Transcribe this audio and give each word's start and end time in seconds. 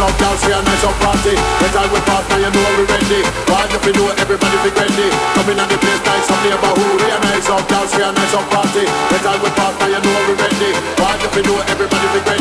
up 0.00 0.12
girls, 0.20 0.42
real 0.44 0.62
nice 0.62 0.84
up, 0.84 0.96
party. 1.00 1.34
The 1.34 1.68
time 1.72 1.90
we 1.92 2.00
pass 2.04 2.24
now 2.28 2.38
you 2.40 2.50
know 2.52 2.68
we 2.76 2.84
ready. 2.84 3.20
Why 3.48 3.64
if 3.64 3.82
you 3.84 3.94
know 3.96 4.12
everybody 4.20 4.56
be 4.64 4.70
ready? 4.76 5.08
Coming 5.34 5.58
on 5.60 5.68
the 5.68 5.78
place 5.80 6.02
nice 6.04 6.28
up 6.28 6.40
neighborhood. 6.44 7.00
We 7.00 7.08
a 7.08 7.18
nice 7.24 7.48
up 7.48 7.64
dance, 7.68 7.92
we 7.96 8.02
a 8.04 8.12
nice 8.12 8.34
up 8.34 8.46
party. 8.52 8.84
The 8.84 9.18
time 9.24 9.40
we 9.40 9.50
pass 9.56 9.74
now 9.80 9.88
you 9.88 10.00
know 10.00 10.16
we 10.28 10.34
ready. 10.36 10.70
Why 11.00 11.16
if 11.16 11.32
you 11.36 11.44
know 11.48 11.58
everybody 11.64 12.06
be 12.12 12.20
ready? 12.28 12.35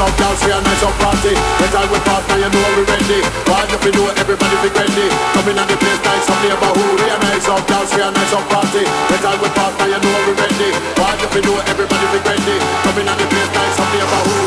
out, 0.00 0.12
girls, 0.16 0.40
we 0.44 0.50
are 0.50 0.62
nice 0.64 0.82
up 0.82 0.96
party. 0.96 1.36
When 1.36 1.68
time 1.68 1.88
we 1.92 2.00
part, 2.08 2.24
now 2.28 2.40
you 2.40 2.48
know 2.48 2.64
we 2.76 2.82
ready. 2.88 3.20
Why 3.44 3.68
if 3.68 3.82
you 3.84 3.92
know 3.92 4.08
everybody 4.16 4.56
be 4.64 4.70
ready? 4.72 5.06
Coming 5.36 5.58
on 5.60 5.66
the 5.68 5.76
place, 5.76 6.00
nice 6.00 6.28
up 6.28 6.40
neighborhood. 6.40 6.96
We 6.96 7.08
are 7.12 7.20
nice 7.20 7.48
up, 7.48 7.62
girls, 7.68 7.92
we 7.92 8.00
are 8.00 8.12
nice 8.12 8.32
up 8.32 8.44
party. 8.48 8.84
When 8.88 9.20
time 9.20 9.40
we 9.44 9.48
part, 9.52 9.76
now 9.76 9.86
you 9.92 10.00
know 10.00 10.16
we 10.24 10.32
ready. 10.40 10.70
Why 10.96 11.12
if 11.20 11.32
you 11.36 11.42
know 11.44 11.60
everybody 11.68 12.06
be 12.16 12.18
ready? 12.24 12.56
Coming 12.88 13.08
on 13.12 13.16
the 13.20 13.26
place, 13.28 13.50
nice 13.52 13.76
up 13.76 13.88
here, 13.92 14.08
neighborhood. 14.08 14.39